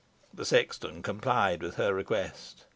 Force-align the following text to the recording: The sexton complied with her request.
The 0.33 0.45
sexton 0.45 1.03
complied 1.03 1.61
with 1.61 1.75
her 1.75 1.93
request. 1.93 2.65